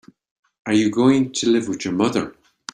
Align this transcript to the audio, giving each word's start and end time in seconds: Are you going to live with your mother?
Are 0.65 0.73
you 0.73 0.89
going 0.89 1.31
to 1.33 1.49
live 1.51 1.67
with 1.67 1.85
your 1.85 1.93
mother? 1.93 2.33